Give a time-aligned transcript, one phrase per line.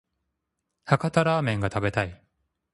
[0.83, 2.23] 博多ラーメンが食べたい